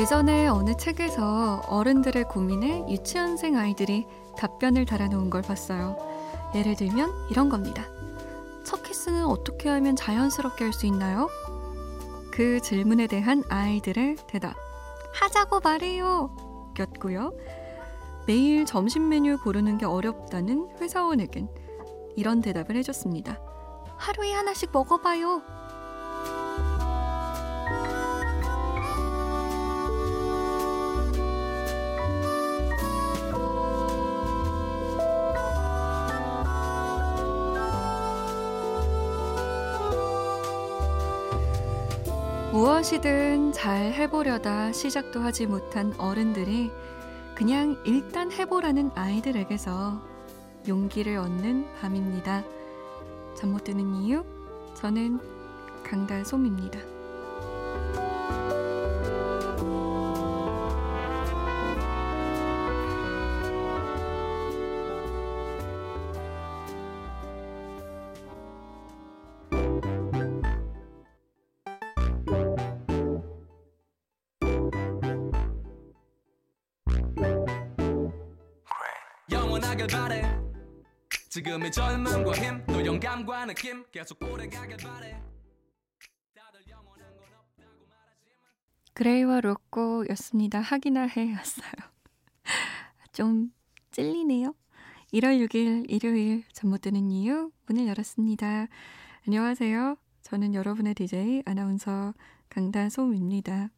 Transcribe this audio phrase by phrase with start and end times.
[0.00, 4.06] 예전에 어느 책에서 어른들의 고민에 유치원생 아이들이
[4.38, 5.98] 답변을 달아놓은 걸 봤어요.
[6.54, 7.84] 예를 들면 이런 겁니다.
[8.64, 11.28] 첫 키스는 어떻게 하면 자연스럽게 할 수 있나요?
[12.32, 14.54] 그 질문에 대한 아이들의 대답.
[15.12, 16.34] 하자고 말해요!
[16.78, 17.34] 였고요.
[18.26, 21.46] 매일 점심 메뉴 고르는 게 어렵다는 회사원에겐
[22.16, 23.38] 이런 대답을 해줬습니다.
[23.98, 25.42] 하루에 하나씩 먹어봐요.
[42.80, 46.70] 무엇이든 잘 해보려다 시작도 하지 못한 어른들이
[47.34, 50.00] 그냥 일단 해보라는 아이들에게서
[50.66, 52.42] 용기를 얻는 밤입니다.
[53.36, 54.24] 잠 못 드는 이유?
[54.74, 55.20] 저는
[55.84, 56.99] 강다솜입니다.
[79.60, 80.22] 영원하길 바래
[81.28, 85.22] 지금의 젊음과 힘, 또 영감과 느낌 계속 오래가길 바래
[88.94, 90.60] 그레이와 로꼬였습니다.
[90.60, 91.72] 하기나 해였어요.
[93.12, 93.52] 좀
[93.90, 94.54] 찔리네요.
[95.12, 98.66] 1월 6일 일요일 잠 못 드는 이유 문을 열었습니다.
[99.26, 99.96] 안녕하세요.
[100.22, 102.14] 저는 여러분의 DJ 아나운서
[102.48, 103.70] 강다솜입니다.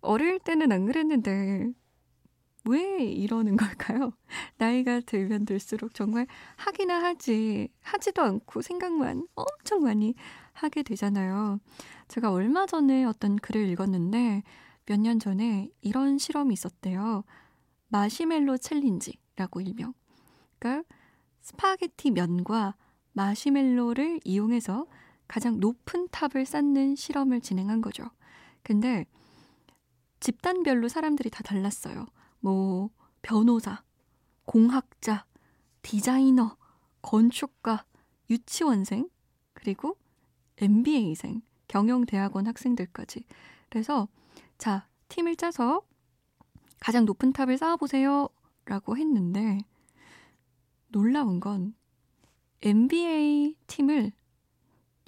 [0.00, 1.72] 어릴 때는 안 그랬는데
[2.66, 4.12] 왜 이러는 걸까요?
[4.58, 10.14] 나이가 들면 들수록 정말 하기나 하지, 하지도 않고 생각만 엄청 많이
[10.52, 11.58] 하게 되잖아요.
[12.08, 14.42] 제가 얼마 전에 어떤 글을 읽었는데
[14.86, 17.24] 몇 년 전에 이런 실험이 있었대요.
[17.88, 19.94] 마시멜로 challenge라고 일명.
[20.58, 20.86] 그러니까
[21.42, 22.74] 스파게티 면과
[23.12, 24.86] 마시멜로를 이용해서
[25.28, 28.04] 가장 높은 탑을 쌓는 실험을 진행한 거죠.
[28.62, 29.06] 근데
[30.20, 32.06] 집단별로 사람들이 다 달랐어요.
[32.44, 32.90] 뭐
[33.22, 33.82] 변호사,
[34.44, 35.24] 공학자,
[35.80, 36.58] 디자이너,
[37.00, 37.86] 건축가,
[38.28, 39.08] 유치원생,
[39.54, 39.96] 그리고
[40.58, 43.24] MBA생, 경영대학원 학생들까지.
[43.70, 44.08] 그래서
[44.58, 45.80] 자, 팀을 짜서
[46.80, 48.28] 가장 높은 탑을 쌓아보세요.
[48.66, 49.60] 라고 했는데
[50.88, 51.74] 놀라운 건
[52.60, 54.12] MBA 팀을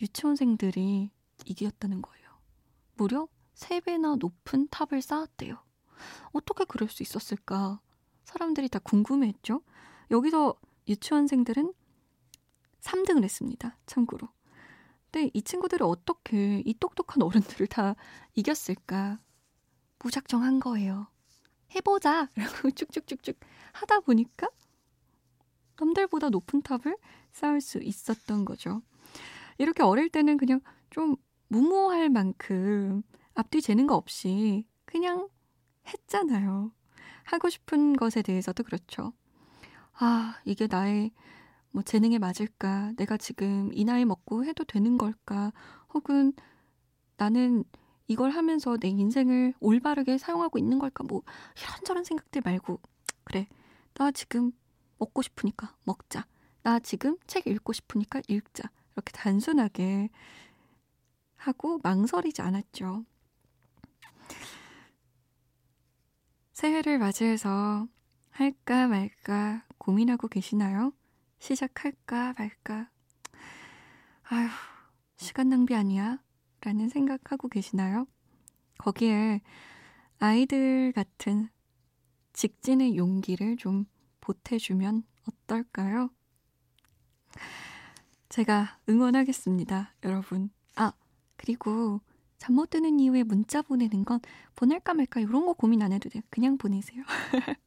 [0.01, 1.11] 유치원생들이
[1.45, 2.31] 이겼다는 거예요.
[2.95, 5.66] 무려 3배나 높은 탑을 쌓았대요.
[6.33, 7.81] 어떻게 그럴 수 있었을까?
[8.25, 9.63] 사람들이 다 궁금해했죠.
[10.11, 10.55] 여기서
[10.89, 11.73] 유치원생들은
[12.81, 13.77] 3등을 했습니다.
[13.87, 14.29] 참고로.
[15.11, 17.97] 근데 이 친구들이 어떻게 이 똑똑한 어른들을 다
[18.35, 19.21] 이겼을까?
[19.99, 21.09] 무작정 한 거예요.
[21.75, 22.29] 해보자!
[22.37, 23.39] 라고 쭉쭉쭉쭉
[23.73, 24.49] 하다 보니까
[25.79, 26.97] 남들보다 높은 탑을
[27.33, 28.83] 쌓을 수 있었던 거죠.
[29.59, 31.17] 이렇게 어릴 때는 그냥 좀
[31.49, 33.03] 무모할 만큼
[33.35, 35.29] 앞뒤 재는 거 없이 그냥
[35.87, 36.73] 했잖아요.
[37.25, 39.13] 하고 싶은 것에 대해서도 그렇죠.
[39.95, 41.13] 아, 이게 나의
[41.71, 42.93] 뭐 재능에 맞을까?
[42.97, 45.53] 내가 지금 이 나이 먹고 해도 되는 걸까?
[45.93, 46.33] 혹은
[47.17, 47.65] 나는
[48.09, 51.05] 이걸 하면서 내 인생을 올바르게 사용하고 있는 걸까?
[51.05, 51.23] 뭐
[51.61, 52.81] 이런저런 생각들 말고
[53.25, 53.49] 그래.
[53.95, 54.53] 나 지금
[54.99, 56.27] 먹고 싶으니까 먹자.
[56.63, 58.71] 나 지금 책 읽고 싶으니까 읽자.
[58.95, 60.11] 이렇게 단순하게
[61.37, 63.05] 하고 망설이지 않았죠.
[66.57, 67.87] 새해를 맞이해서
[68.31, 70.95] 할까 말까 고민하고 계시나요?
[71.39, 72.89] 시작할까 말까?
[74.23, 74.49] 아휴,
[75.19, 76.19] 시간 낭비 아니야?
[76.63, 78.07] 라는 생각하고 계시나요?
[78.79, 79.43] 거기에
[80.19, 81.51] 아이들 같은
[82.33, 83.85] 직진의 용기를 좀
[84.23, 86.09] 보태주면 어떨까요?
[88.31, 90.49] 제가 응원하겠습니다, 여러분.
[90.75, 90.95] 아,
[91.37, 92.01] 그리고
[92.39, 94.21] 잠 못 드는 이유에 문자 보내는 건
[94.57, 96.23] 보낼까 말까 이런 거 고민 안 해도 돼요.
[96.31, 97.03] 그냥 보내세요.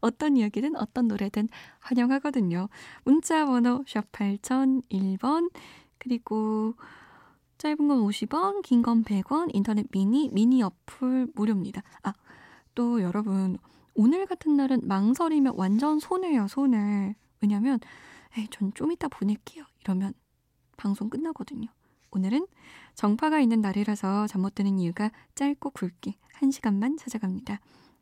[0.00, 1.48] 어떤 이야기든 어떤 노래든
[1.80, 2.68] 환영하거든요.
[3.04, 5.50] 문자 번호 샵 8001번
[5.98, 6.74] 그리고
[7.58, 11.82] 짧은 건 50원, 긴 건 100원, 인터넷 미니, 미니 어플 무료입니다.
[12.02, 12.12] 아,
[12.74, 13.56] 또 여러분
[13.94, 17.14] 오늘 같은 날은 망설이면 완전 손해요, 손해.
[17.40, 17.78] 왜냐면
[18.36, 19.64] 에이, 전 좀 이따 보낼게요.
[19.82, 20.14] 이러면
[20.76, 21.68] 방송 끝나거든요.
[22.12, 22.46] 오늘은
[22.94, 27.60] 정파가 있는 날이라서 잠 못 드는 이유가 짧고 굵게 1시간만 찾아갑니다.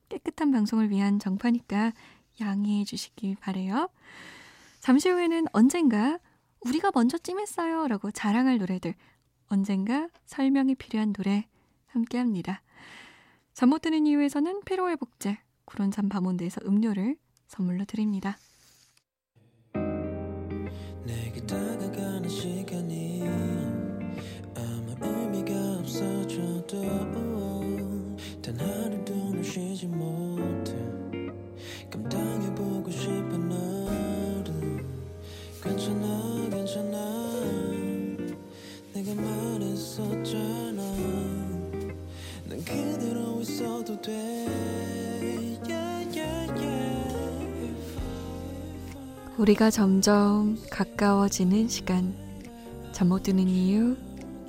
[0.08, 1.92] 깨끗한 방송을 위한 정파니까
[2.40, 3.88] 양해해 주시길 바래요.
[4.80, 6.18] 잠시 후에는 언젠가
[6.66, 8.94] 우리가 먼저 찜했어요 라고 자랑할 노래들
[9.48, 11.46] 언젠가 설명이 필요한 노래
[11.86, 12.62] 함께 합니다.
[13.52, 17.16] 잠 못 드는 이유에서는 피로회복제, 구론산 바몬드에서 음료를
[17.48, 18.38] 선물로 드립니다.
[21.04, 23.09] 내게 다가가는 시간이
[26.00, 26.80] 없어져도
[28.40, 30.74] 단 하루도 널 쉬지 못해.
[31.90, 34.84] 감당해보고 싶은 너를
[35.62, 36.98] 괜찮아 괜찮아.
[38.94, 40.82] 내가 말했었잖아.
[42.48, 44.46] 난 그대로 있어도 돼.
[49.36, 52.14] 우리가 점점 가까워지는 시간.
[52.92, 53.96] 잠 못 드는 이유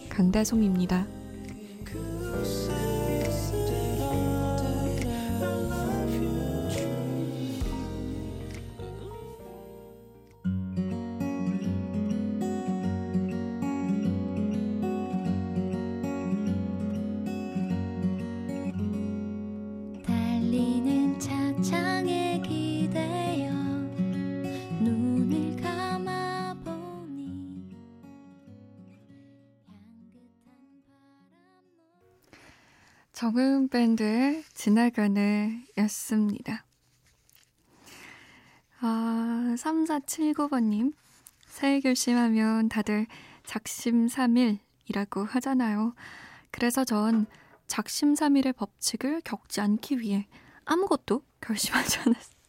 [0.10, 1.21] 강다솜입니다.
[33.22, 36.66] 정은 밴드의 지나가네 였습니다.
[38.80, 40.96] 아, 3479번님.
[41.46, 43.06] 새해 결심하면 다들
[43.44, 45.94] 작심삼일이라고 하잖아요.
[46.50, 47.28] 그래서 전
[47.68, 50.28] 작심삼일의 법칙을 겪지 않기 위해
[50.66, 52.42] 아무것도 결심하지 않았어요.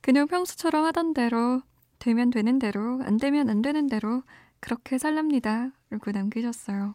[0.00, 1.60] 그냥 평소처럼 하던 대로,
[1.98, 4.22] 되면 되는 대로, 안 되면 안 되는 대로,
[4.60, 5.72] 그렇게 살랍니다.
[5.90, 6.94] 라고 남기셨어요.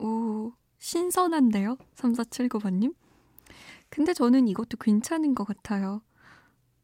[0.00, 0.52] 오,
[0.82, 1.78] 신선한데요?
[1.94, 2.92] 3479번님?
[3.88, 6.02] 근데 저는 이것도 괜찮은 것 같아요.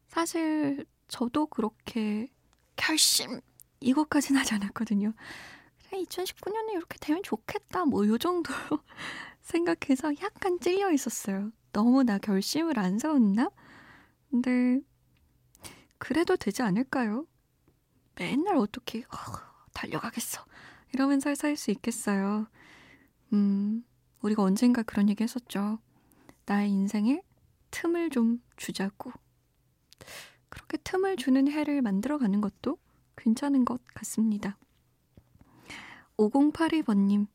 [0.07, 2.29] 사실 저도 그렇게
[2.77, 3.41] 결심
[3.81, 5.13] 이것까진 하지 않았거든요.
[5.89, 8.53] 그래 2019년에 이렇게 되면 좋겠다 뭐 요 정도
[9.41, 11.51] 생각해서 약간 찔려 있었어요.
[11.73, 13.49] 너무 나 결심을 안 세웠나?
[14.31, 14.79] 근데
[15.97, 17.25] 그래도 되지 않을까요?
[18.15, 19.17] 맨날 어떻게 어,
[19.73, 20.45] 달려가겠어
[20.93, 22.47] 이러면서 살 수 있겠어요.
[23.33, 23.83] 음,
[24.21, 25.79] 우리가 언젠가 그런 얘기 했었죠.
[26.45, 27.21] 나의 인생에
[27.71, 29.11] 틈을 좀 주자고.
[30.49, 32.77] 그렇게 틈을 주는 해를 만들어가는 것도
[33.15, 34.57] 괜찮은 것 같습니다.
[36.17, 37.27] 5082번님,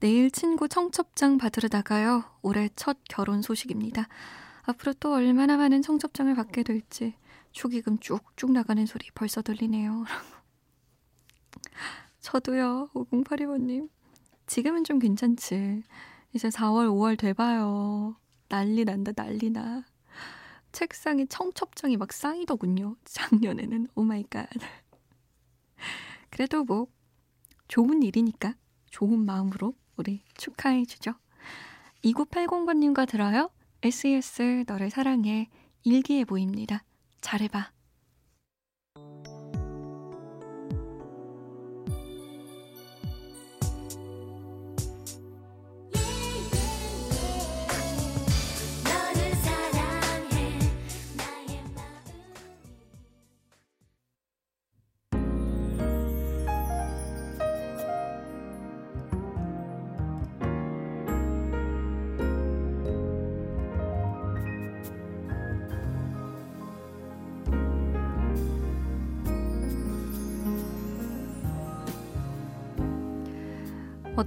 [0.00, 2.24] 내일 친구 청첩장 받으러 나가요.
[2.42, 4.08] 올해 첫 결혼 소식입니다.
[4.62, 7.14] 앞으로 또 얼마나 많은 청첩장을 받게 될지
[7.52, 10.04] 축의금 쭉쭉 나가는 소리 벌써 들리네요.
[12.20, 13.88] 저도요, 5082번님.
[14.46, 15.82] 지금은 좀 괜찮지.
[16.34, 18.16] 이제 4월, 5월 돼봐요.
[18.48, 19.84] 난리 난다, 난리 나.
[20.72, 22.96] 책상에 청첩장이 막 쌓이더군요.
[23.04, 23.88] 작년에는.
[23.94, 24.48] Oh my God.
[26.30, 26.86] 그래도 뭐,
[27.68, 28.54] 좋은 일이니까
[28.90, 31.14] 좋은 마음으로 우리 축하해주죠.
[32.04, 33.50] 2980번님과 들어요.
[33.82, 35.48] SES 너를 사랑해.
[35.84, 36.84] 일기에 보입니다.
[37.20, 37.72] 잘해봐.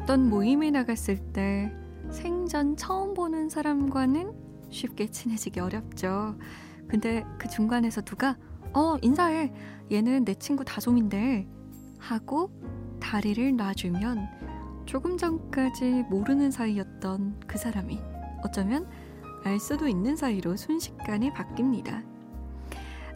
[0.06, 1.76] 어떤 모임에 나갔을 때
[2.12, 4.34] 생전 처음 보는 사람과는
[4.70, 6.38] 쉽게 친해지기 어렵죠.
[6.88, 8.38] 근데 그 중간에서 누가
[8.72, 9.52] 어 인사해
[9.92, 11.48] 얘는 내 친구 다솜인데
[11.98, 12.52] 하고
[13.00, 18.00] 다리를 놔주면 조금 전까지 모르는 사이였던 그 사람이
[18.44, 18.88] 어쩌면
[19.44, 22.06] 알 수도 있는 사이로 순식간에 바뀝니다.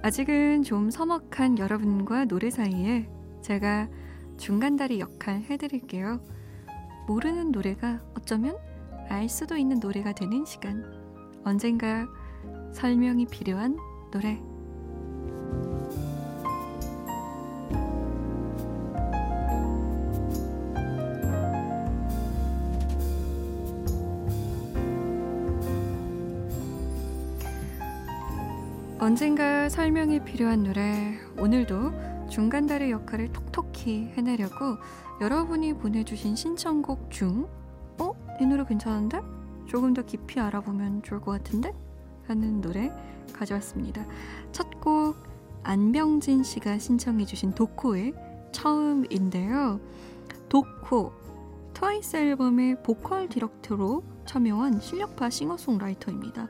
[0.01, 3.08] 아직은 좀 서먹한 여러분과 노래 사이에
[3.43, 3.88] 제가
[4.38, 6.19] 중간다리 역할 해드릴게요.
[7.09, 8.55] 모르는 노래가 어쩌면
[9.09, 10.85] 알 수도 있는 노래가 되는 시간.
[11.43, 12.07] 언젠가
[12.71, 13.79] 설명이 필요한
[14.11, 14.39] 노래.
[28.99, 31.17] 언젠가 설명이 필요한 노래.
[31.39, 34.77] 오늘도 중간다리 역할을 톡톡 히 해내려고
[35.21, 37.48] 여러분이 보내주신 신청곡 중,
[37.98, 38.12] 어?
[38.41, 39.21] 이 노래 괜찮은데?
[39.67, 41.74] 조금 더 깊이 알아보면 좋을 것 같은데?
[42.27, 42.91] 하는 노래
[43.33, 44.05] 가져왔습니다.
[44.51, 45.15] 첫 곡,
[45.63, 48.13] 안병진 씨가 신청해 주신 도코의
[48.51, 49.79] 처음인데요.
[50.48, 51.12] 도코,
[51.74, 56.48] 트와이스 앨범의 보컬 디렉터로 참여한 실력파 싱어송라이터입니다.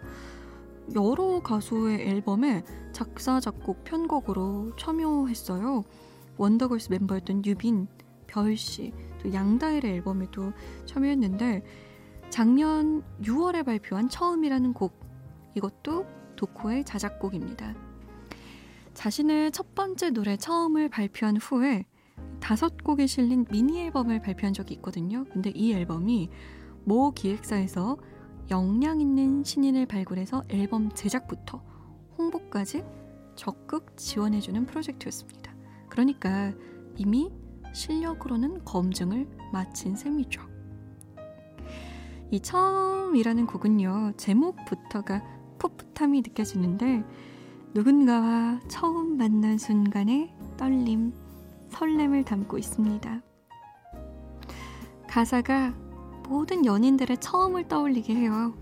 [0.96, 5.84] 여러 가수의 앨범에 작사, 작곡, 편곡으로 참여했어요.
[6.40, 7.88] 원더걸스 멤버였던 유빈,
[8.26, 10.54] 별씨, 또 양다일의 앨범에도
[10.86, 11.64] 참여했는데
[12.30, 15.00] 작년 6월에 발표한 처음이라는 곡
[15.56, 16.06] 이것도
[16.36, 17.76] 도코의 자작곡입니다.
[18.94, 21.86] 자신의 첫 번째 노래 처음을 발표한 후에
[22.40, 25.26] 다섯 곡이 실린 미니 앨범을 발표한 적이 있거든요.
[25.32, 26.30] 근데 이 앨범이
[26.86, 27.98] 모 기획사에서
[28.50, 31.62] 역량 있는 신인을 발굴해서 앨범 제작부터
[32.18, 32.84] 홍보까지
[33.36, 35.39] 적극 지원해주는 프로젝트였습니다.
[36.00, 36.54] 그러니까
[36.96, 37.30] 이미
[37.74, 40.42] 실력으로는 검증을 마친 셈이죠.
[42.32, 45.22] 이 처음이라는 곡은요, 제목부터가
[45.58, 47.04] 풋풋함이 느껴지는데,
[47.74, 51.12] 누군가와 처음 만난 순간의 떨림,
[51.68, 53.22] 설렘을 담고 있습니다.
[55.10, 55.74] 가사가
[56.30, 58.54] 모든 연인들의 처음을 떠올리게 해요.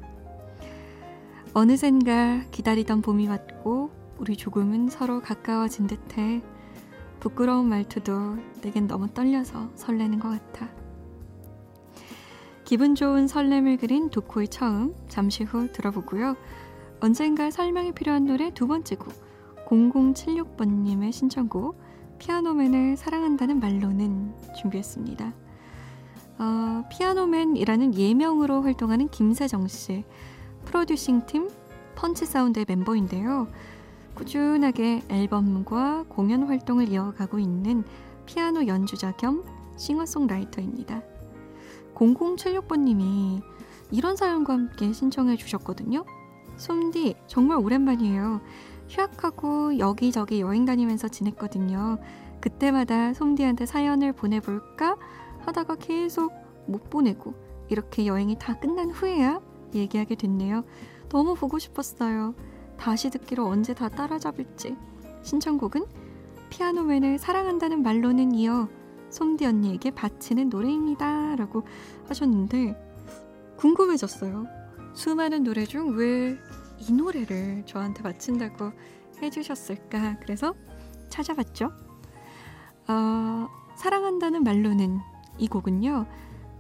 [1.54, 6.42] 어느샌가 기다리던 봄이 왔고 우리 조금은 서로 가까워진 듯해
[7.28, 10.70] 부끄러운 말투도 내겐 너무 떨려서 설레는 것 같아.
[12.64, 16.38] 기분 좋은 설렘을 그린 도코의 처음 잠시 후 들어보고요.
[17.02, 19.14] 언젠가 설명이 필요한 노래 두 번째 곡
[19.66, 21.78] 0076번님의 신청곡
[22.18, 25.34] 피아노맨을 사랑한다는 말로는 준비했습니다.
[26.40, 30.06] 어, 피아노맨이라는 예명으로 활동하는 김세정 씨,
[30.64, 31.50] 프로듀싱 팀
[31.96, 33.48] 펀치 사운드의 멤버인데요.
[34.18, 37.84] 꾸준하게 앨범과 공연 활동을 이어가고 있는
[38.26, 39.44] 피아노 연주자 겸
[39.78, 41.04] 싱어송라이터입니다.
[41.94, 43.44] 0076번님이
[43.92, 46.04] 이런 사연과 함께 신청해 주셨거든요.
[46.58, 48.42] 솜디, 정말 오랜만이에요.
[48.90, 52.00] 휴학하고 여기저기 여행 다니면서 지냈거든요.
[52.42, 54.96] 그때마다 솜디한테 사연을 보내볼까
[55.42, 56.34] 하다가 계속
[56.66, 57.36] 못 보내고
[57.70, 59.42] 이렇게 여행이 다 끝난 후에야
[59.76, 60.64] 얘기하게 됐네요.
[61.10, 62.34] 너무 보고 싶었어요.
[62.80, 64.76] 다시 듣기로 언제 다 따라잡을지.
[65.24, 65.86] 신청곡은
[66.50, 68.70] 피아노맨을 사랑한다는 말로는 이어
[69.10, 71.36] 솜디 언니에게 바치는 노래입니다.
[71.36, 71.64] 라고
[72.08, 72.76] 하셨는데
[73.58, 74.46] 궁금해졌어요.
[74.94, 76.38] 수많은 노래 중 왜
[76.80, 78.72] 이 노래를 저한테 바친다고
[79.22, 80.18] 해주셨을까?
[80.20, 80.54] 그래서
[81.10, 81.72] 찾아봤죠.
[82.88, 85.00] 어, 사랑한다는 말로는
[85.38, 86.06] 이 곡은요.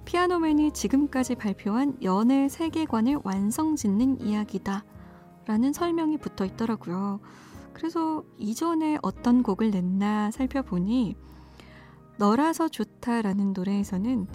[0.05, 4.83] 피아노맨이 지금까지 발표한 연애 세계관을 완성짓는 이야기다.
[5.47, 7.19] 라는 설명이 붙어 있더라고요.
[7.73, 11.15] 그래서 이전에 어떤 곡을 냈나 살펴보니
[12.17, 14.27] 너라서 좋다라는 노래에서는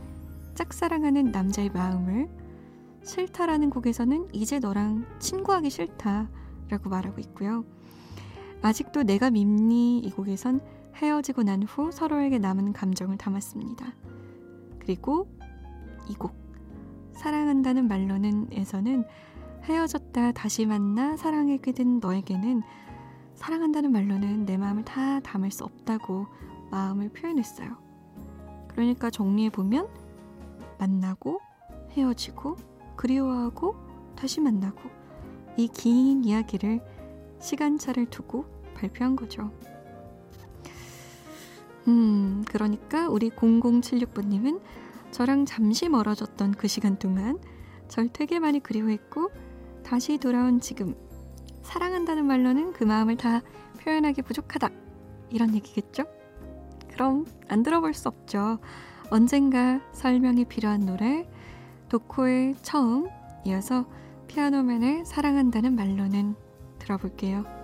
[0.54, 2.28] 짝사랑하는 남자의 마음을
[3.04, 7.64] 싫다라는 곡에서는 이제 너랑 친구하기 싫다라고 말하고 있고요.
[8.62, 10.60] 아직도 내가 밉니 이 곡에선
[10.96, 13.92] 헤어지고 난 후 서로에게 남은 감정을 담았습니다.
[14.78, 15.28] 그리고
[16.08, 16.40] 이 곡
[17.14, 19.04] 사랑한다는 말로는에서는
[19.64, 22.62] 헤어졌다 다시 만나 사랑하게 된 너에게는
[23.34, 26.26] 사랑한다는 말로는 내 마음을 다 담을 수 없다고
[26.70, 27.76] 마음을 표현했어요.
[28.68, 29.88] 그러니까 정리해보면
[30.78, 31.40] 만나고
[31.90, 32.56] 헤어지고
[32.96, 33.76] 그리워하고
[34.16, 34.80] 다시 만나고
[35.56, 36.80] 이 긴 이야기를
[37.40, 39.52] 시간차를 두고 발표한 거죠.
[41.88, 44.60] 음, 그러니까 우리 0076번님은
[45.10, 47.38] 저랑 잠시 멀어졌던 그 시간 동안
[47.88, 49.30] 절 되게 많이 그리워했고
[49.92, 50.94] 다시 돌아온 지금
[51.60, 53.42] 사랑한다는 말로는 그 마음을 다
[53.82, 54.70] 표현하기 부족하다
[55.28, 56.04] 이런 얘기겠죠?
[56.88, 58.58] 그럼 안 들어볼 수 없죠.
[59.10, 61.28] 언젠가 설명이 필요한 노래
[61.90, 63.10] 도코의 처음
[63.44, 63.84] 이어서
[64.28, 66.36] 피아노맨을 사랑한다는 말로는
[66.78, 67.61] 들어볼게요.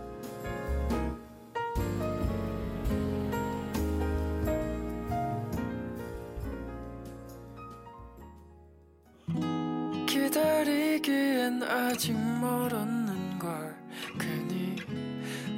[10.29, 13.75] 기다리기엔 아직 멀었는 걸
[14.19, 14.77] 괜히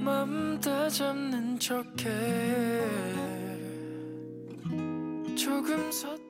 [0.00, 2.87] 맘 다 잡는 척해
[5.35, 6.21] 조금 섣부르던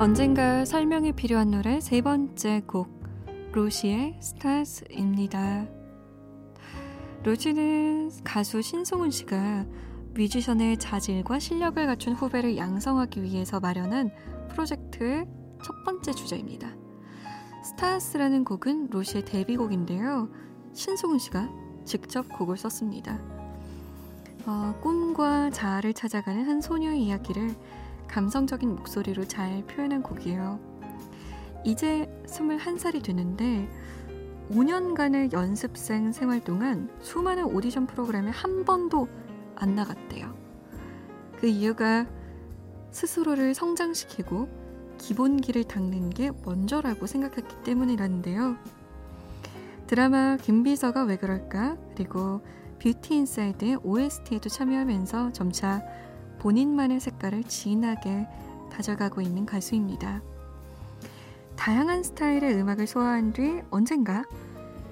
[0.00, 3.02] 언젠가 설명이 필요한 노래 세 번째 곡
[3.52, 5.66] 로시의 스타스입니다.
[7.24, 9.66] 로시는 가수 신송은 씨가
[10.14, 14.10] 뮤지션의 자질과 실력을 갖춘 후배를 양성하기 위해서 마련한
[14.50, 15.26] 프로젝트의
[15.64, 16.68] 첫 번째 주자입니다.
[17.64, 20.28] 스타스라는 곡은 로시의 데뷔곡인데요.
[20.74, 21.48] 신송은 씨가
[21.84, 23.20] 직접 곡을 썼습니다.
[24.44, 27.54] 어, 꿈과 자아를 찾아가는 한 소녀의 이야기를
[28.08, 30.60] 감성적인 목소리로 잘 표현한 곡이에요.
[31.64, 33.68] 이제 21살이 되는데
[34.50, 39.08] 5년간의 연습생 생활 동안 수많은 오디션 프로그램에 한 번도
[39.56, 40.34] 안 나갔대요.
[41.38, 42.06] 그 이유가
[42.90, 44.48] 스스로를 성장시키고
[44.98, 48.56] 기본기를 닦는 게 먼저라고 생각했기 때문이라는데요.
[49.86, 51.76] 드라마 김비서가 왜 그럴까?
[51.94, 52.40] 그리고
[52.78, 55.82] 뷰티 인사이드의 OST에도 참여하면서 점차
[56.38, 58.26] 본인만의 색깔을 진하게
[58.70, 60.22] 다져가고 있는 가수입니다.
[61.56, 64.24] 다양한 스타일의 음악을 소화한 뒤 언젠가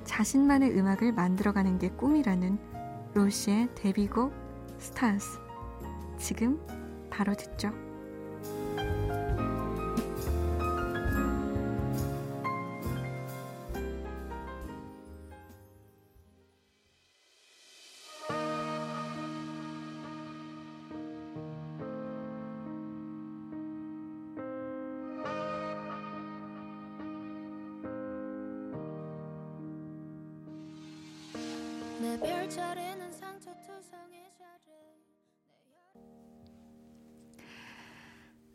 [0.04, 2.58] 자신만의 음악을 만들어가는 게 꿈이라는
[3.14, 4.39] 로시의 데뷔곡
[4.80, 5.38] 스타스.
[6.18, 6.58] 지금
[7.10, 7.70] 바로 듣죠.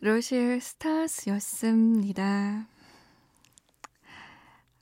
[0.06, 2.68] 러시의 스타스였습니다.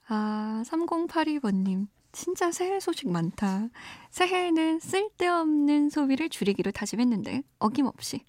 [0.10, 1.88] 아, 3082번님.
[2.12, 3.70] 진짜 새해 소식 많다.
[4.10, 8.26] 새해에는 쓸데없는 소비를 줄이기로 다짐했는데 어김없이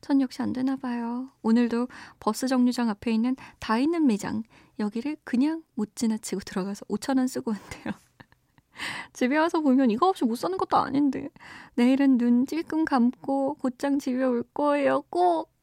[0.00, 1.30] 전 역시 안 되나 봐요.
[1.42, 1.88] 오늘도
[2.18, 4.42] 버스 정류장 앞에 있는 다 있는 매장
[4.78, 7.92] 여기를 그냥 못 지나치고 들어가서 5천 원 쓰고 왔대요.
[9.12, 11.28] 집에 와서 보면 이거 없이 못 사는 것도 아닌데
[11.74, 15.02] 내일은 눈 찔끔 감고 곧장 집에 올 거예요.
[15.10, 15.57] 꼭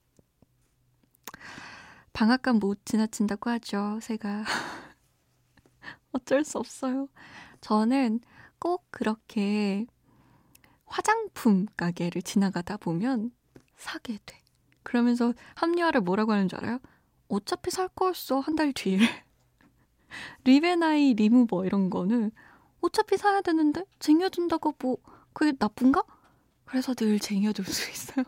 [2.15, 3.99] 방앗간 못 지나친다고 하죠.
[4.01, 4.45] 새가
[6.13, 7.09] 어쩔 수 없어요.
[7.59, 8.21] 저는
[8.57, 9.85] 꼭 그렇게
[10.85, 13.31] 화장품 가게를 지나가다 보면
[13.75, 14.41] 사게 돼.
[14.83, 16.79] 그러면서 합리화를 뭐라고 하는 줄 알아요?
[17.27, 18.99] 어차피 살 거였어, 한 달 뒤에.
[20.45, 22.31] 리베나이 리무버 이런 거는
[22.81, 24.97] 어차피 사야 되는데 쟁여둔다고 뭐
[25.33, 26.03] 그게 나쁜가?
[26.63, 28.23] 그래서 늘 쟁여둘 수 있어요.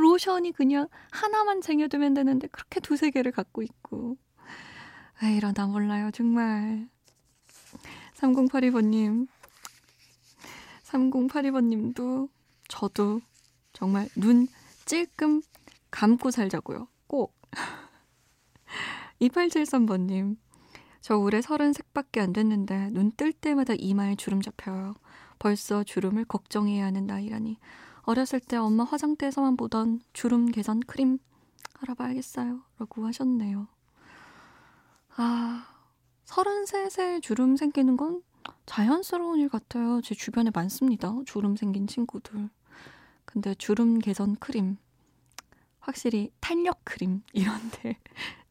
[0.00, 4.16] 로션이 그냥 하나만 쟁여두면 되는데 그렇게 두세 개를 갖고 있고.
[5.22, 6.88] 왜 이러나 몰라요, 정말.
[8.14, 9.26] 3082번님.
[10.84, 12.28] 3082번님도
[12.68, 13.20] 저도
[13.72, 14.48] 정말 눈
[14.84, 15.42] 찔끔
[15.90, 16.88] 감고 살자고요.
[17.06, 17.36] 꼭.
[19.20, 20.36] 2873번님.
[21.00, 24.94] 저 올해 서른 색밖에 안 됐는데 눈 뜰 때마다 이마에 주름 잡혀요.
[25.38, 27.58] 벌써 주름을 걱정해야 하는 나이라니.
[28.08, 31.18] 어렸을 때 엄마 화장대에서만 보던 주름 개선 크림
[31.82, 32.62] 알아봐야겠어요.
[32.78, 33.68] 라고 하셨네요.
[35.16, 35.66] 아,
[36.24, 38.22] 33세 주름 생기는 건
[38.64, 40.00] 자연스러운 일 같아요.
[40.00, 41.12] 제 주변에 많습니다.
[41.26, 42.48] 주름 생긴 친구들.
[43.26, 44.78] 근데 주름 개선 크림.
[45.78, 47.20] 확실히 탄력 크림.
[47.34, 47.98] 이런데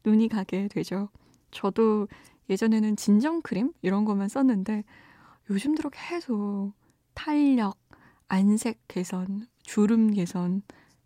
[0.04, 1.08] 눈이 가게 되죠.
[1.50, 2.06] 저도
[2.48, 4.84] 예전에는 진정 크림 이런 것만 썼는데
[5.50, 6.74] 요즘 들어 계속
[7.14, 7.76] 탄력,
[8.28, 10.62] 안색 개선, 주름 개선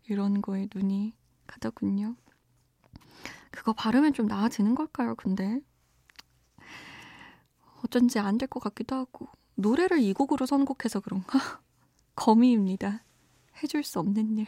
[0.09, 1.13] 이런 거에 눈이
[1.47, 2.15] 가더군요.
[3.51, 5.61] 그거 바르면 좀 나아지는 걸까요, 근데?
[7.83, 9.27] 어쩐지 안 될 것 같기도 하고.
[9.55, 11.39] 노래를 이 곡으로 선곡해서 그런가?
[12.15, 13.03] 거미입니다.
[13.61, 14.47] 해줄 수 없는 일.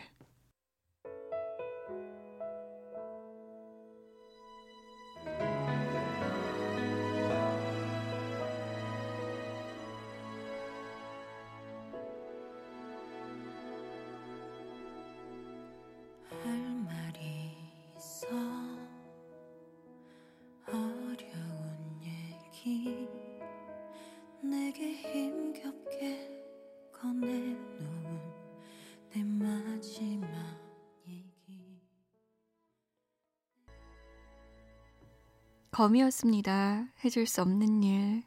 [35.75, 36.87] 검이었습니다.
[37.03, 38.23] 해줄 수 없는 일.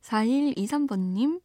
[0.00, 1.42] 4123번님,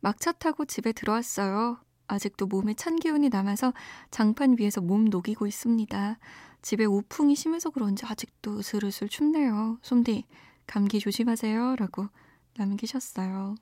[0.00, 1.76] 막차 타고 집에 들어왔어요.
[2.06, 3.74] 아직도 몸에 찬 기운이 남아서
[4.10, 6.18] 장판 위에서 몸 녹이고 있습니다.
[6.62, 9.80] 집에 우풍이 심해서 그런지 아직도 으슬으슬 춥네요.
[9.82, 10.24] 솜디,
[10.66, 11.76] 감기 조심하세요.
[11.76, 12.08] 라고
[12.56, 13.56] 남기셨어요.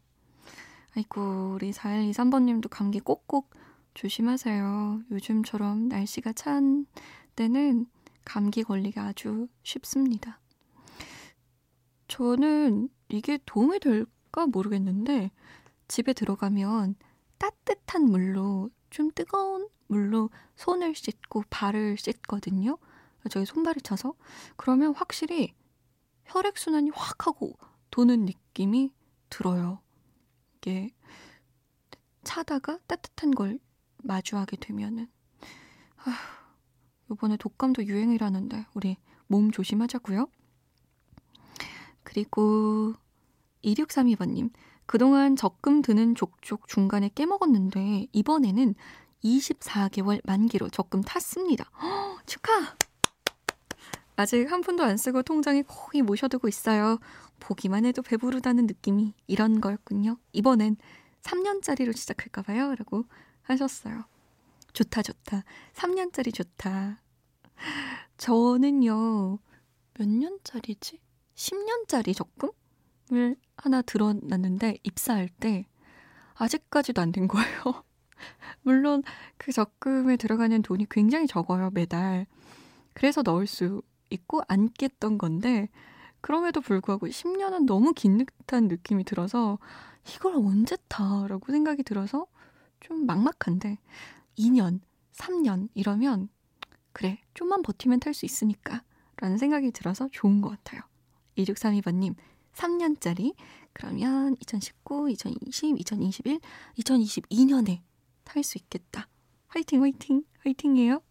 [0.96, 3.50] 아이고, 우리 4123번님도 감기 꼭꼭
[3.94, 5.00] 조심하세요.
[5.10, 6.86] 요즘처럼 날씨가 찬
[7.34, 7.86] 때는
[8.24, 10.38] 감기 걸리기 아주 쉽습니다.
[12.12, 15.30] 저는 이게 도움이 될까 모르겠는데
[15.88, 16.94] 집에 들어가면
[17.38, 22.76] 따뜻한 물로 좀 뜨거운 물로 손을 씻고 발을 씻거든요.
[23.30, 24.12] 저기 손발을 차서
[24.58, 25.54] 그러면 확실히
[26.26, 27.54] 혈액 순환이 확 하고
[27.90, 28.92] 도는 느낌이
[29.30, 29.80] 들어요.
[30.58, 30.94] 이게
[32.24, 33.58] 차다가 따뜻한 걸
[34.04, 35.08] 마주하게 되면은
[35.96, 36.14] 아,
[37.10, 38.98] 이번에 독감도 유행이라는데 우리
[39.28, 40.28] 몸 조심하자고요.
[42.12, 42.92] 그리고
[43.64, 44.50] 2632번님,
[44.84, 48.74] 그동안 적금 드는 족족 중간에 깨먹었는데, 이번에는
[49.24, 51.64] 24개월 만기로 적금 탔습니다.
[51.80, 52.76] 허, 축하!
[54.16, 56.98] 아직 한 푼도 안 쓰고 통장에 거의 모셔두고 있어요.
[57.40, 60.18] 보기만 해도 배부르다는 느낌이 이런 거였군요.
[60.32, 60.76] 이번엔
[61.22, 62.74] 3년짜리로 시작할까봐요.
[62.74, 63.04] 라고
[63.44, 64.04] 하셨어요.
[64.74, 65.44] 좋다, 좋다.
[65.72, 67.00] 3년짜리 좋다.
[68.18, 69.38] 저는요,
[69.94, 71.01] 몇 년짜리지?
[71.42, 75.66] 10년짜리 적금을 하나 들어놨는데, 입사할 때,
[76.34, 77.84] 아직까지도 안 된 거예요.
[78.62, 79.02] 물론
[79.36, 82.26] 그 적금에 들어가는 돈이 굉장히 적어요, 매달.
[82.94, 85.68] 그래서 넣을 수 있고 안 깼던 건데,
[86.20, 89.58] 그럼에도 불구하고 10년은 너무 긴 듯한 느낌이 들어서
[90.14, 91.26] 이걸 언제 타?
[91.26, 92.26] 라고 생각이 들어서
[92.78, 93.78] 좀 막막한데
[94.36, 94.80] 2년,
[95.12, 96.28] 3년 이러면
[96.92, 98.82] 그래, 좀만 버티면 탈 수 있으니까
[99.16, 100.82] 라는 생각이 들어서 좋은 것 같아요.
[101.38, 102.14] 2632번님,
[102.54, 103.34] 3년짜리
[103.72, 106.40] 그러면 2019, 2020, 2021,
[106.78, 107.80] 2022년에
[108.24, 109.08] 탈 수 있겠다.
[109.48, 111.02] 화이팅, 화이팅, 화이팅이에요.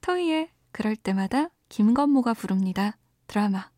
[0.00, 2.96] 터이의 그럴 때마다 김건모가 부릅니다.
[3.26, 3.69] 드라마.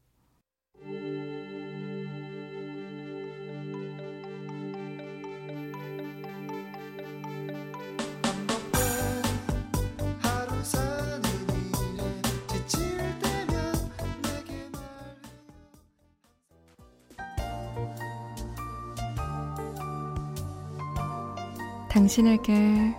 [21.93, 22.97] 당신에게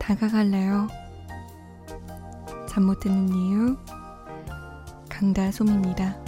[0.00, 0.88] 다가갈래요.
[2.68, 3.76] 잠 못 드는 이유
[5.08, 6.24] 강다솜입니다.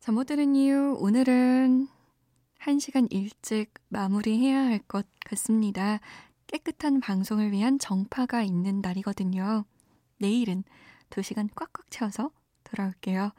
[0.00, 1.88] 잠 못 드는 이유 오늘은
[2.60, 6.00] 1시간 일찍 마무리해야 할 것 같습니다.
[6.48, 9.64] 깨끗한 방송을 위한 정파가 있는 날이거든요.
[10.18, 10.64] 내일은
[11.10, 12.30] 2시간 꽉꽉 채워서
[12.64, 13.32] 돌아올게요.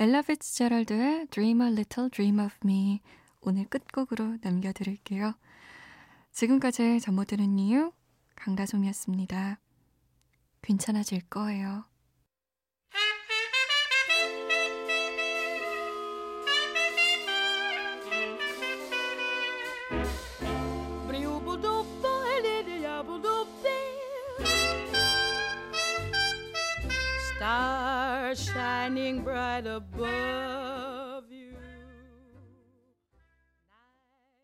[0.00, 3.00] 엘라 피츠제럴드의 Dream a Little Dream of Me
[3.42, 5.34] 오늘 끝곡으로 남겨드릴게요.
[6.32, 7.92] 지금까지 잠 못 드는 이유
[8.34, 9.60] 강다솜이었습니다.
[10.62, 11.84] 괜찮아질 거예요.
[29.04, 30.63] Shining bright above.